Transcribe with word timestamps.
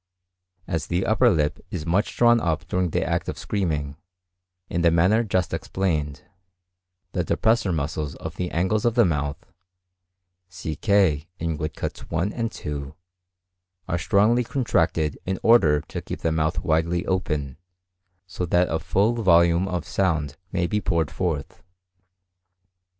As 0.65 0.87
the 0.87 1.05
upper 1.05 1.29
lip 1.29 1.59
is 1.69 1.85
much 1.85 2.17
drawn 2.17 2.39
up 2.41 2.67
during 2.67 2.89
the 2.89 3.05
act 3.05 3.29
of 3.29 3.37
screaming, 3.37 3.97
in 4.67 4.81
the 4.81 4.89
manner 4.89 5.23
just 5.23 5.53
explained, 5.53 6.23
the 7.11 7.23
depressor 7.23 7.71
muscles 7.71 8.15
of 8.15 8.35
the 8.35 8.49
angles 8.49 8.83
of 8.83 8.95
the 8.95 9.05
mouth 9.05 9.37
(see 10.49 10.75
K 10.75 11.27
in 11.37 11.55
woodcuts 11.55 12.09
1 12.09 12.33
and 12.33 12.51
2) 12.51 12.95
are 13.87 13.99
strongly 13.99 14.43
contracted 14.43 15.19
in 15.27 15.37
order 15.43 15.81
to 15.81 16.01
keep 16.01 16.21
the 16.21 16.31
mouth 16.31 16.57
widely 16.63 17.05
open, 17.05 17.57
so 18.25 18.43
that 18.47 18.69
a 18.69 18.79
full 18.79 19.13
volume 19.21 19.67
of 19.67 19.85
sound 19.87 20.35
may 20.51 20.65
be 20.65 20.81
poured 20.81 21.11
forth. 21.11 21.61